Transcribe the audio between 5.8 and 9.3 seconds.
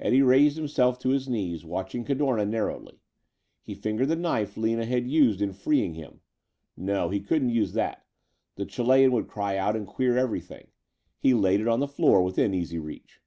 him. No, he couldn't use that. The Chilean would